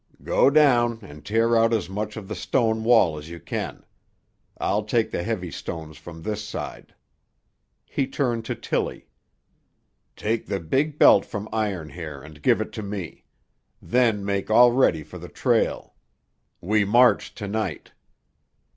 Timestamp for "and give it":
12.23-12.71